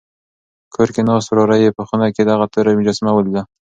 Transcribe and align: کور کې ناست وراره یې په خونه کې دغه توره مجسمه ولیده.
کور 0.73 0.89
کې 0.95 1.01
ناست 1.07 1.27
وراره 1.29 1.57
یې 1.63 1.75
په 1.77 1.81
خونه 1.87 2.07
کې 2.15 2.21
دغه 2.29 2.45
توره 2.53 2.71
مجسمه 2.79 3.11
ولیده. 3.15 3.41